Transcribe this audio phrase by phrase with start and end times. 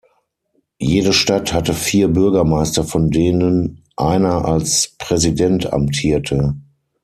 [0.79, 6.55] Jede Stadt hatte vier Bürgermeister, von denen einer als "Präsident" amtierte.